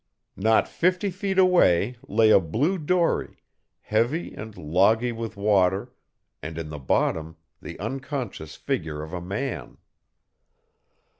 [0.35, 3.37] Not fifty feet away lay a blue dory,
[3.81, 5.93] heavy and loggy with water,
[6.41, 9.77] and in the bottom the unconscious figure of a man.